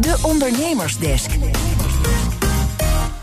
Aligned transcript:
De 0.00 0.18
Ondernemersdesk. 0.22 1.30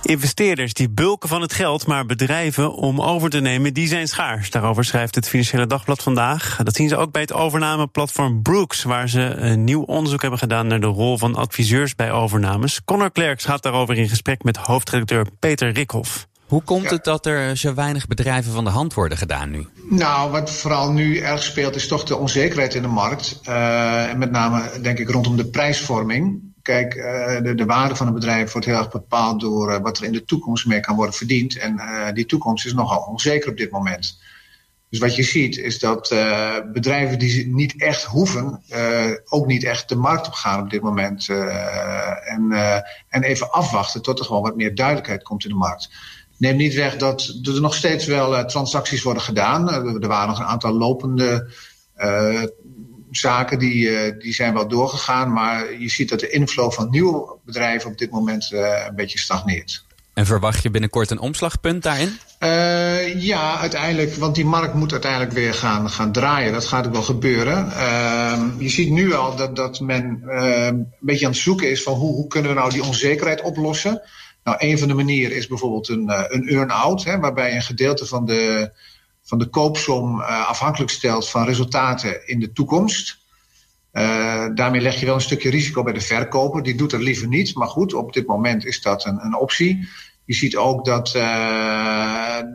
Investeerders 0.01 0.73
die 0.73 0.89
bulken 0.89 1.29
van 1.29 1.41
het 1.41 1.53
geld, 1.53 1.87
maar 1.87 2.05
bedrijven 2.05 2.73
om 2.73 3.01
over 3.01 3.29
te 3.29 3.39
nemen, 3.39 3.73
die 3.73 3.87
zijn 3.87 4.07
schaars. 4.07 4.49
Daarover 4.49 4.85
schrijft 4.85 5.15
het 5.15 5.29
Financiële 5.29 5.67
Dagblad 5.67 6.03
vandaag. 6.03 6.59
Dat 6.63 6.75
zien 6.75 6.89
ze 6.89 6.97
ook 6.97 7.11
bij 7.11 7.21
het 7.21 7.33
overnameplatform 7.33 8.41
Brooks, 8.41 8.83
waar 8.83 9.09
ze 9.09 9.19
een 9.19 9.63
nieuw 9.63 9.81
onderzoek 9.81 10.21
hebben 10.21 10.39
gedaan 10.39 10.67
naar 10.67 10.79
de 10.79 10.87
rol 10.87 11.17
van 11.17 11.35
adviseurs 11.35 11.95
bij 11.95 12.11
overnames. 12.11 12.81
Connor 12.85 13.11
Klerks 13.11 13.45
gaat 13.45 13.63
daarover 13.63 13.97
in 13.97 14.09
gesprek 14.09 14.43
met 14.43 14.57
hoofdredacteur 14.57 15.27
Peter 15.39 15.71
Rikhoff. 15.71 16.27
Hoe 16.47 16.63
komt 16.63 16.89
het 16.89 17.03
dat 17.03 17.25
er 17.25 17.57
zo 17.57 17.73
weinig 17.73 18.07
bedrijven 18.07 18.53
van 18.53 18.63
de 18.63 18.69
hand 18.69 18.93
worden 18.93 19.17
gedaan 19.17 19.49
nu? 19.49 19.67
Nou, 19.89 20.31
wat 20.31 20.51
vooral 20.51 20.91
nu 20.91 21.17
erg 21.17 21.43
speelt 21.43 21.75
is 21.75 21.87
toch 21.87 22.03
de 22.03 22.17
onzekerheid 22.17 22.75
in 22.75 22.81
de 22.81 22.87
markt. 22.87 23.39
Uh, 23.49 24.09
en 24.09 24.17
met 24.17 24.31
name 24.31 24.71
denk 24.81 24.99
ik 24.99 25.09
rondom 25.09 25.37
de 25.37 25.45
prijsvorming. 25.45 26.52
Kijk, 26.63 26.95
uh, 26.95 27.41
de, 27.41 27.55
de, 27.55 27.65
waarde 27.65 27.95
van 27.95 28.07
een 28.07 28.13
bedrijf 28.13 28.51
wordt 28.51 28.67
heel 28.67 28.77
erg 28.77 28.91
bepaald 28.91 29.39
door 29.39 29.71
uh, 29.71 29.79
wat 29.79 29.97
er 29.97 30.03
in 30.03 30.11
de 30.11 30.25
toekomst 30.25 30.65
mee 30.65 30.79
kan 30.79 30.95
worden 30.95 31.15
verdiend. 31.15 31.57
En 31.57 31.81
die 32.13 32.25
toekomst 32.25 32.65
is 32.65 32.73
nogal 32.73 33.01
onzeker 33.01 33.49
op 33.49 33.57
dit 33.57 33.71
moment. 33.71 34.21
Dus 34.89 34.99
wat 34.99 35.15
je 35.15 35.23
ziet 35.23 35.57
is 35.57 35.79
dat 35.79 36.09
bedrijven 36.73 37.19
die 37.19 37.47
niet 37.47 37.81
echt 37.81 38.03
hoeven, 38.03 38.63
ook 39.25 39.45
niet 39.45 39.63
echt 39.63 39.89
de 39.89 39.95
markt 39.95 40.27
op 40.27 40.33
gaan 40.33 40.61
op 40.61 40.69
dit 40.69 40.81
moment. 40.81 41.29
en, 41.29 42.51
en 43.09 43.23
even 43.23 43.51
afwachten 43.51 44.01
tot 44.01 44.19
er 44.19 44.25
gewoon 44.25 44.41
wat 44.41 44.55
meer 44.55 44.75
duidelijkheid 44.75 45.23
komt 45.23 45.43
in 45.43 45.49
de 45.49 45.55
markt 45.55 45.89
neemt 46.37 46.57
niet 46.57 46.73
weg 46.73 46.97
dat 46.97 47.39
er 47.43 47.61
nog 47.61 47.75
steeds 47.75 48.05
wel 48.05 48.45
transacties 48.45 49.03
worden 49.03 49.23
gedaan. 49.23 49.69
Er 50.01 50.07
waren 50.07 50.27
nog 50.27 50.39
een 50.39 50.45
aantal 50.45 50.73
lopende 50.73 51.49
zaken 53.17 53.59
die, 53.59 54.17
die 54.17 54.33
zijn 54.33 54.53
wel 54.53 54.67
doorgegaan. 54.67 55.33
Maar 55.33 55.79
je 55.79 55.89
ziet 55.89 56.09
dat 56.09 56.19
de 56.19 56.29
inflow 56.29 56.71
van 56.71 56.89
nieuwe 56.89 57.35
bedrijven 57.45 57.89
op 57.89 57.97
dit 57.97 58.11
moment 58.11 58.51
een 58.51 58.95
beetje 58.95 59.19
stagneert. 59.19 59.85
En 60.13 60.25
verwacht 60.25 60.63
je 60.63 60.69
binnenkort 60.69 61.11
een 61.11 61.19
omslagpunt 61.19 61.83
daarin? 61.83 62.17
ja, 63.17 63.57
uiteindelijk. 63.57 64.15
Want 64.15 64.35
die 64.35 64.45
markt 64.45 64.73
moet 64.73 64.91
uiteindelijk 64.91 65.31
weer 65.31 65.53
gaan, 65.53 65.89
gaan 65.89 66.11
draaien. 66.11 66.53
Dat 66.53 66.65
gaat 66.65 66.85
ook 66.85 66.91
wel 66.91 67.01
gebeuren. 67.01 67.71
Ehm, 67.71 68.49
je 68.57 68.69
ziet 68.69 68.89
nu 68.89 69.13
al 69.13 69.35
dat, 69.35 69.55
dat 69.55 69.79
men 69.79 70.21
een 70.25 70.93
beetje 70.99 71.25
aan 71.25 71.31
het 71.31 71.41
zoeken 71.41 71.69
is 71.69 71.83
van 71.83 71.93
hoe, 71.93 72.13
hoe 72.13 72.27
kunnen 72.27 72.51
we 72.51 72.57
nou 72.57 72.71
die 72.71 72.83
onzekerheid 72.83 73.41
oplossen. 73.41 74.01
Nou, 74.43 74.57
een 74.59 74.79
van 74.79 74.87
de 74.87 74.93
manieren 74.93 75.37
is 75.37 75.47
bijvoorbeeld 75.47 75.89
een, 75.89 76.09
een 76.27 76.47
earn-out, 76.47 77.03
waarbij 77.03 77.55
een 77.55 77.61
gedeelte 77.61 78.05
van 78.05 78.25
de, 78.25 78.71
van 79.23 79.37
de 79.37 79.49
koopsom 79.49 80.19
uh, 80.19 80.47
afhankelijk 80.47 80.91
stelt 80.91 81.29
van 81.29 81.45
resultaten 81.45 82.27
in 82.27 82.39
de 82.39 82.51
toekomst. 82.51 83.21
Uh, 83.93 84.45
daarmee 84.53 84.81
leg 84.81 84.99
je 84.99 85.05
wel 85.05 85.15
een 85.15 85.21
stukje 85.21 85.49
risico 85.49 85.83
bij 85.83 85.93
de 85.93 86.01
verkoper. 86.01 86.63
Die 86.63 86.75
doet 86.75 86.91
dat 86.91 87.01
liever 87.01 87.27
niet, 87.27 87.55
maar 87.55 87.67
goed, 87.67 87.93
op 87.93 88.13
dit 88.13 88.27
moment 88.27 88.65
is 88.65 88.81
dat 88.81 89.05
een, 89.05 89.25
een 89.25 89.35
optie. 89.35 89.87
Je 90.25 90.33
ziet 90.33 90.55
ook 90.55 90.85
dat, 90.85 91.07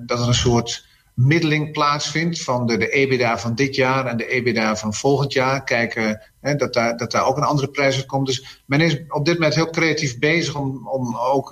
dat 0.07 0.21
er 0.21 0.29
een 0.29 0.35
soort 0.35 0.87
middeling 1.15 1.73
plaatsvindt 1.73 2.43
van 2.43 2.67
de, 2.67 2.77
de 2.77 2.89
EBITDA 2.89 3.39
van 3.39 3.55
dit 3.55 3.75
jaar 3.75 4.07
en 4.07 4.17
de 4.17 4.27
EBITDA 4.27 4.77
van 4.77 4.95
volgend 4.95 5.33
jaar. 5.33 5.65
Kijken 5.65 6.23
hè, 6.41 6.55
dat, 6.55 6.75
daar, 6.75 6.97
dat 6.97 7.11
daar 7.11 7.27
ook 7.27 7.37
een 7.37 7.43
andere 7.43 7.71
prijs 7.71 7.97
uit 7.97 8.07
komt. 8.07 8.27
Dus 8.27 8.63
men 8.67 8.81
is 8.81 9.01
op 9.09 9.25
dit 9.25 9.35
moment 9.35 9.55
heel 9.55 9.71
creatief 9.71 10.19
bezig 10.19 10.55
om, 10.55 10.89
om 10.89 11.17
ook 11.17 11.49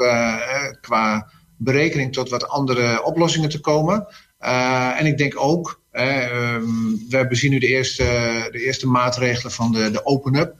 qua 0.80 1.30
berekening 1.56 2.12
tot 2.12 2.28
wat 2.28 2.48
andere 2.48 3.04
oplossingen 3.04 3.48
te 3.48 3.60
komen. 3.60 4.06
Uh, 4.46 5.00
en 5.00 5.06
ik 5.06 5.18
denk 5.18 5.34
ook, 5.36 5.80
um, 5.92 7.06
we 7.08 7.26
zien 7.30 7.50
nu 7.50 7.58
de 7.58 7.66
eerste, 7.66 8.04
de 8.52 8.64
eerste 8.64 8.88
maatregelen 8.88 9.52
van 9.52 9.72
de, 9.72 9.90
de 9.90 10.06
open-up. 10.06 10.54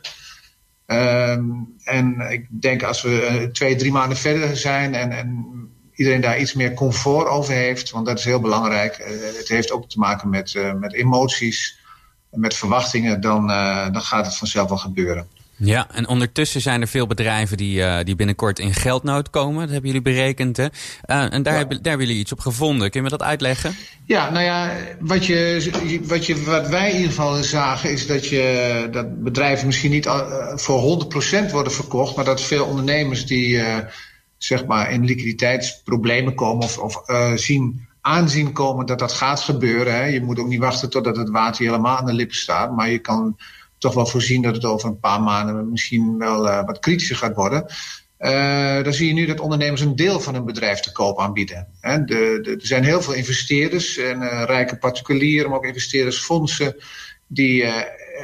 Um, 0.87 1.75
en 1.85 2.21
ik 2.31 2.47
denk 2.51 2.83
als 2.83 3.03
we 3.03 3.49
twee, 3.53 3.77
drie 3.77 3.93
maanden 3.93 4.19
verder 4.19 4.57
zijn 4.57 4.95
en, 4.95 5.11
en 5.11 5.47
iedereen 5.95 6.21
daar 6.21 6.39
iets 6.39 6.55
meer 6.55 6.75
comfort 6.75 7.29
over 7.29 7.55
heeft. 7.55 7.91
Want 7.91 8.07
dat 8.07 8.19
is 8.19 8.25
heel 8.25 8.41
belangrijk. 8.41 8.99
Uh, 8.99 9.07
het 9.37 9.49
heeft 9.49 9.71
ook 9.71 9.89
te 9.89 9.99
maken 9.99 10.29
met, 10.29 10.55
uh, 10.55 10.73
met 10.73 10.93
emoties, 10.93 11.79
met 12.31 12.55
verwachtingen. 12.55 13.21
Dan, 13.21 13.47
dan 13.93 14.03
gaat 14.03 14.27
het 14.27 14.37
vanzelf 14.37 14.69
wel 14.69 14.79
gebeuren. 14.79 15.29
Ja, 15.59 15.91
en 15.91 16.09
ondertussen 16.09 16.61
zijn 16.61 16.81
er 16.81 16.89
veel 16.89 17.07
bedrijven 17.07 17.57
die, 17.57 17.79
uh, 17.79 17.99
die 18.03 18.17
binnenkort 18.17 18.59
in 18.59 18.75
geldnood 18.75 19.31
komen. 19.31 19.61
Dat 19.61 19.71
hebben 19.71 19.87
jullie 19.87 20.03
berekend. 20.03 20.57
Hè? 20.57 20.65
Uh, 20.65 21.33
en 21.33 21.43
daar, 21.43 21.53
ja. 21.53 21.59
hebben, 21.59 21.77
daar 21.83 21.89
hebben 21.89 22.07
jullie 22.07 22.21
iets 22.21 22.33
op 22.33 22.41
gevonden. 22.41 22.91
Kun 22.91 23.01
je 23.01 23.07
me 23.11 23.17
dat 23.17 23.27
uitleggen? 23.27 23.77
Ja, 24.05 24.31
nou 24.31 24.45
ja, 24.45 24.73
wat, 25.01 25.27
je, 25.27 26.01
wat, 26.05 26.27
je, 26.27 26.45
wat 26.45 26.69
wij 26.69 26.89
in 26.91 26.97
ieder 26.97 27.11
geval 27.11 27.43
zagen 27.43 27.91
is 27.91 28.07
dat, 28.07 28.29
je, 28.29 28.89
dat 28.91 29.23
bedrijven 29.23 29.67
misschien 29.67 29.91
niet 29.91 30.07
voor 30.55 31.09
100% 31.49 31.51
worden 31.51 31.73
verkocht. 31.73 32.17
Maar 32.17 32.25
dat 32.25 32.41
veel 32.41 32.65
ondernemers 32.65 33.27
die 33.27 33.63
zeg 34.39 34.67
maar 34.67 34.91
in 34.93 35.05
liquiditeitsproblemen 35.05 36.35
komen 36.35 36.65
of, 36.65 36.79
of 36.79 37.03
zien 37.35 37.87
aanzien 38.01 38.53
komen 38.53 38.87
dat 38.87 38.99
dat 38.99 39.13
gaat 39.13 39.41
gebeuren. 39.41 39.95
Hè. 39.95 40.05
Je 40.05 40.23
moet 40.23 40.39
ook 40.39 40.49
niet 40.49 40.61
wachten 40.61 40.91
totdat 40.91 41.17
het 41.17 41.31
water 41.31 41.65
helemaal 41.65 41.97
aan 41.97 42.07
de 42.07 42.13
lippen 42.13 42.37
staat, 42.37 42.77
maar 42.77 42.91
je 42.91 42.99
kan 42.99 43.37
toch 43.79 43.95
wel 43.95 44.07
voorzien 44.07 44.43
dat 44.43 44.55
het 44.55 44.65
over 44.65 44.89
een 44.89 45.01
paar 45.01 45.23
maanden 45.23 45.71
misschien 45.71 46.19
wel 46.19 46.47
uh, 46.47 46.65
wat 46.65 46.79
kritischer 46.79 47.17
gaat 47.17 47.35
worden. 47.35 47.67
Uh, 48.19 48.83
dan 48.83 48.93
zie 48.93 49.07
je 49.07 49.13
nu 49.13 49.27
dat 49.27 49.41
ondernemers 49.41 49.81
een 49.81 49.97
deel 49.97 50.21
van 50.21 50.35
hun 50.35 50.45
bedrijf 50.45 50.81
te 50.81 50.93
koop 50.93 51.21
aanbieden. 51.21 51.69
Hè. 51.81 52.05
De, 52.05 52.41
er 52.61 52.67
zijn 52.67 52.85
heel 52.85 53.03
veel 53.03 53.13
investeerders, 53.13 53.97
en, 53.97 54.23
uh, 54.23 54.43
rijke 54.45 54.79
particulieren, 54.79 55.49
maar 55.51 55.59
ook 55.59 55.65
investeerdersfondsen, 55.65 56.77
die 57.27 57.65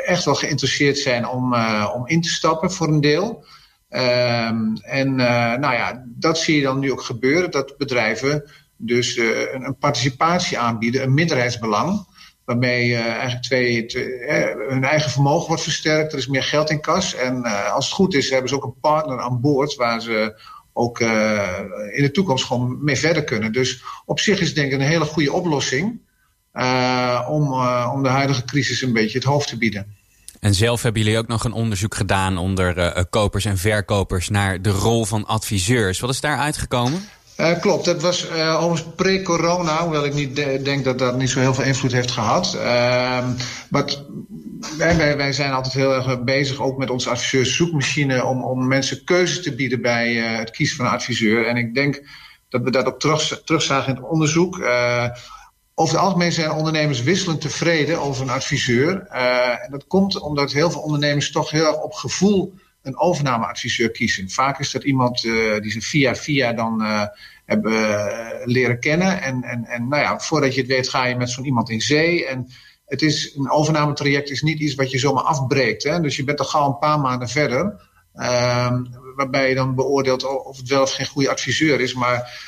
echt 0.06 0.24
wel 0.24 0.34
geïnteresseerd 0.34 0.98
zijn 0.98 1.26
om, 1.26 1.54
om 1.94 2.06
in 2.06 2.20
te 2.20 2.28
stappen 2.28 2.72
voor 2.72 2.88
een 2.88 3.00
deel. 3.00 3.44
Um, 3.90 4.76
en 4.76 5.14
nou 5.14 5.74
ja, 5.74 6.04
dat 6.06 6.38
zie 6.38 6.56
je 6.56 6.62
dan 6.62 6.78
nu 6.78 6.92
ook 6.92 7.02
gebeuren, 7.02 7.50
dat 7.50 7.76
bedrijven 7.76 8.50
dus 8.76 9.16
een, 9.16 9.76
participatie 9.78 10.58
aanbieden, 10.58 11.02
een 11.02 11.14
minderheidsbelang, 11.14 12.06
waarmee 12.44 12.88
uh, 12.88 13.06
eigenlijk 13.06 13.42
twee, 13.42 13.86
hun 14.68 14.84
eigen 14.84 15.10
vermogen 15.10 15.48
wordt 15.48 15.62
versterkt, 15.62 16.12
er 16.12 16.18
is 16.18 16.26
meer 16.26 16.42
geld 16.42 16.70
in 16.70 16.80
kas 16.80 17.14
en 17.14 17.44
als 17.72 17.84
het 17.84 17.94
goed 17.94 18.14
is 18.14 18.30
hebben 18.30 18.48
ze 18.48 18.54
ook 18.54 18.64
een 18.64 18.80
partner 18.80 19.20
aan 19.20 19.40
boord 19.40 19.74
waar 19.74 20.00
ze 20.00 20.40
ook 20.72 21.00
in 21.90 22.02
de 22.02 22.10
toekomst 22.12 22.44
gewoon 22.44 22.84
mee 22.84 22.96
verder 22.96 23.24
kunnen. 23.24 23.52
Dus 23.52 23.82
op 24.06 24.20
zich 24.20 24.40
is 24.40 24.54
denk 24.54 24.72
ik 24.72 24.80
een 24.80 24.86
hele 24.86 25.04
goede 25.04 25.32
oplossing 25.32 26.00
om, 27.28 27.52
om 27.92 28.02
de 28.02 28.08
huidige 28.08 28.44
crisis 28.44 28.82
een 28.82 28.92
beetje 28.92 29.18
het 29.18 29.26
hoofd 29.26 29.48
te 29.48 29.58
bieden. 29.58 29.96
En 30.40 30.54
zelf 30.54 30.82
hebben 30.82 31.02
jullie 31.02 31.18
ook 31.18 31.28
nog 31.28 31.44
een 31.44 31.52
onderzoek 31.52 31.94
gedaan 31.94 32.38
onder 32.38 33.06
kopers 33.10 33.44
en 33.44 33.58
verkopers 33.58 34.28
naar 34.28 34.62
de 34.62 34.70
rol 34.70 35.04
van 35.04 35.26
adviseurs. 35.26 36.00
Wat 36.00 36.10
is 36.10 36.20
daar 36.20 36.38
uitgekomen? 36.38 37.08
Uh, 37.36 37.60
klopt, 37.60 37.84
dat 37.84 38.02
was 38.02 38.28
uh, 38.28 38.62
overigens 38.62 38.94
pre-corona, 38.96 39.82
hoewel 39.82 40.04
ik 40.04 40.14
niet 40.14 40.36
de 40.36 40.60
denk 40.62 40.84
dat 40.84 40.98
dat 40.98 41.16
niet 41.16 41.30
zo 41.30 41.40
heel 41.40 41.54
veel 41.54 41.64
invloed 41.64 41.92
heeft 41.92 42.10
gehad. 42.10 42.54
Uh, 42.56 42.62
maar 43.70 43.84
wij, 44.78 45.16
wij, 45.16 45.32
zijn 45.32 45.52
altijd 45.52 45.74
heel 45.74 45.94
erg 45.94 46.22
bezig, 46.24 46.60
ook 46.60 46.78
met 46.78 46.90
onze 46.90 47.10
adviseurszoekmachine, 47.10 48.24
om, 48.24 48.44
om 48.44 48.66
mensen 48.66 49.04
keuzes 49.04 49.42
te 49.42 49.54
bieden 49.54 49.82
bij 49.82 50.14
het 50.14 50.50
kiezen 50.50 50.76
van 50.76 50.86
een 50.86 50.92
adviseur. 50.92 51.46
En 51.46 51.56
ik 51.56 51.74
denk 51.74 52.02
dat 52.48 52.62
we 52.62 52.70
dat 52.70 52.86
ook 52.86 53.00
terug, 53.00 53.42
terugzagen 53.44 53.88
in 53.88 54.00
het 54.00 54.10
onderzoek. 54.10 54.56
Over 55.74 55.94
het 55.94 56.04
algemeen 56.04 56.32
zijn 56.32 56.50
ondernemers 56.50 57.02
wisselend 57.02 57.40
tevreden 57.40 58.00
over 58.00 58.22
een 58.22 58.30
adviseur. 58.30 59.06
En 59.06 59.70
dat 59.70 59.86
komt 59.86 60.20
omdat 60.20 60.52
heel 60.52 60.70
veel 60.70 60.80
ondernemers 60.80 61.32
toch 61.32 61.50
heel 61.50 61.66
erg 61.66 61.82
op 61.82 61.92
gevoel 61.92 62.54
een 62.82 62.98
overnameadviseur 62.98 63.90
kiezen. 63.90 64.30
Vaak 64.30 64.58
is 64.58 64.70
dat 64.70 64.84
iemand 64.84 65.24
uh, 65.24 65.60
die 65.60 65.70
ze 65.70 65.80
via 65.80 66.14
via 66.14 66.52
dan 66.52 66.82
uh, 66.82 67.06
hebben 67.44 67.72
leren 68.44 68.80
kennen. 68.80 69.22
En, 69.22 69.42
en, 69.42 69.64
en 69.64 69.88
nou 69.88 70.02
ja, 70.02 70.18
voordat 70.18 70.54
je 70.54 70.60
het 70.60 70.70
weet 70.70 70.88
ga 70.88 71.04
je 71.04 71.16
met 71.16 71.30
zo'n 71.30 71.44
iemand 71.44 71.70
in 71.70 71.80
zee. 71.80 72.26
En 72.26 72.48
het 72.86 73.02
is, 73.02 73.34
een 73.36 73.50
overnametraject 73.50 74.30
is 74.30 74.42
niet 74.42 74.58
iets 74.58 74.74
wat 74.74 74.90
je 74.90 74.98
zomaar 74.98 75.24
afbreekt. 75.24 75.82
Hè? 75.82 76.00
Dus 76.00 76.16
je 76.16 76.24
bent 76.24 76.38
al 76.38 76.44
gauw 76.44 76.66
een 76.66 76.78
paar 76.78 77.00
maanden 77.00 77.28
verder. 77.28 77.90
Ehm, 78.14 78.84
waarbij 79.16 79.48
je 79.48 79.54
dan 79.54 79.74
beoordeelt 79.74 80.24
of 80.44 80.56
het 80.56 80.68
wel 80.68 80.82
of 80.82 80.92
geen 80.92 81.06
goede 81.06 81.30
adviseur 81.30 81.80
is. 81.80 81.94
Maar 81.94 82.40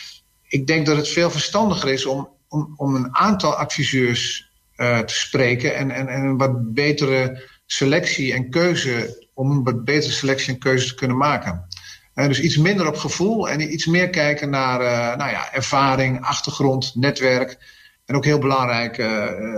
ik 0.48 0.66
denk 0.66 0.86
dat 0.86 0.96
het 0.96 1.08
veel 1.08 1.30
verstandiger 1.30 1.88
is 1.88 2.06
om 2.06 2.32
om, 2.54 2.74
om 2.76 2.94
een 2.94 3.16
aantal 3.16 3.54
adviseurs 3.54 4.52
te 4.76 5.02
spreken 5.06 5.74
en, 5.74 5.90
en, 5.90 6.08
en 6.08 6.22
een 6.22 6.36
wat 6.36 6.74
betere 6.74 7.42
selectie 7.66 8.32
en 8.32 8.50
keuze, 8.50 9.23
om 9.34 9.50
een 9.50 9.84
betere 9.84 10.12
selectie 10.12 10.52
en 10.52 10.58
keuze 10.58 10.86
te 10.86 10.94
kunnen 10.94 11.16
maken. 11.16 11.66
Uh, 12.14 12.26
dus 12.26 12.40
iets 12.40 12.56
minder 12.56 12.86
op 12.86 12.96
gevoel 12.96 13.48
en 13.48 13.72
iets 13.72 13.86
meer 13.86 14.10
kijken 14.10 14.50
naar 14.50 14.80
uh, 14.80 15.16
nou 15.16 15.30
ja, 15.30 15.52
ervaring, 15.52 16.24
achtergrond, 16.24 16.94
netwerk. 16.94 17.58
En 18.04 18.16
ook 18.16 18.24
heel 18.24 18.38
belangrijk, 18.38 18.96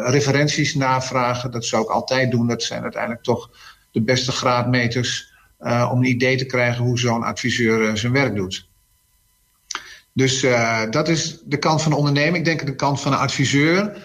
referenties 0.08 0.74
navragen. 0.74 1.50
Dat 1.50 1.64
zou 1.64 1.82
ik 1.82 1.88
altijd 1.88 2.30
doen. 2.30 2.46
Dat 2.46 2.62
zijn 2.62 2.82
uiteindelijk 2.82 3.22
toch 3.22 3.50
de 3.92 4.02
beste 4.02 4.32
graadmeters 4.32 5.32
om 5.58 5.98
een 5.98 6.04
idee 6.04 6.36
te 6.36 6.46
krijgen 6.46 6.84
hoe 6.84 6.98
zo'n 6.98 7.22
adviseur 7.22 7.96
zijn 7.96 8.12
werk 8.12 8.34
doet. 8.34 8.68
Dus 10.12 10.40
dat 10.90 11.08
is 11.08 11.40
de 11.44 11.58
kant 11.58 11.82
van 11.82 11.90
de 11.90 11.98
onderneming. 11.98 12.36
Ik 12.36 12.44
denk 12.44 12.66
de 12.66 12.74
kant 12.74 13.00
van 13.00 13.10
de 13.10 13.18
adviseur. 13.18 14.02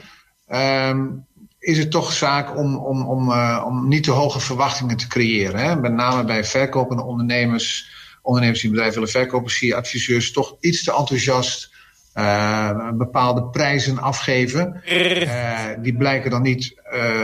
Um, 0.54 1.26
is 1.62 1.78
het 1.78 1.92
toch 1.92 2.12
zaak 2.12 2.58
om, 2.58 2.75
om, 2.75 3.08
om, 3.08 3.30
uh, 3.30 3.63
om 3.66 3.88
niet 3.88 4.04
te 4.04 4.12
hoge 4.12 4.40
verwachtingen 4.40 4.98
te 4.98 5.08
creëren. 5.08 5.60
Hè? 5.60 5.75
Met 5.75 5.94
name 5.94 6.24
bij 6.24 6.44
verkopende 6.44 7.04
ondernemers, 7.04 7.90
ondernemers 8.22 8.60
die 8.60 8.69
een 8.69 8.75
bedrijf 8.75 8.94
willen 8.94 9.10
verkopen, 9.10 9.52
zie 9.52 9.68
je 9.68 9.75
adviseurs 9.75 10.31
toch 10.31 10.56
iets 10.60 10.84
te 10.84 10.96
enthousiast 10.96 11.72
uh, 12.16 12.90
bepaalde 12.94 13.44
prijzen 13.44 14.00
afgeven. 14.00 14.81
Uh, 14.90 15.60
die 15.81 15.98
blijken 15.98 16.31
dan 16.31 16.42
niet 16.42 16.75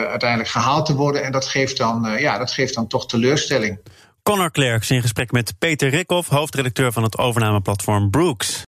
uiteindelijk 0.08 0.50
gehaald 0.50 0.86
te 0.86 0.96
worden. 0.96 1.24
En 1.24 1.32
dat 1.32 1.46
geeft 1.46 1.78
dan, 1.78 2.16
ja, 2.20 2.38
dat 2.38 2.52
geeft 2.52 2.74
dan 2.74 2.88
toch 2.88 3.08
teleurstelling. 3.08 3.80
Connor 4.24 4.52
Klerks 4.52 4.92
in 4.92 5.02
gesprek 5.02 5.32
met 5.32 5.54
Peter 5.60 5.90
Rikhoff, 5.90 6.30
hoofdredacteur 6.30 6.92
van 6.92 7.04
het 7.04 7.18
overnameplatform 7.18 8.10
Brooks. 8.10 8.66